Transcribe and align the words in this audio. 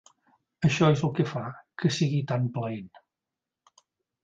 Això 0.69 0.89
és 0.93 1.03
el 1.07 1.11
que 1.19 1.25
fa 1.33 1.43
que 1.83 1.93
sigui 1.99 2.23
tan 2.33 2.49
plaent. 2.59 2.91